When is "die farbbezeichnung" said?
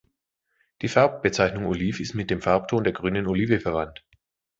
0.81-1.67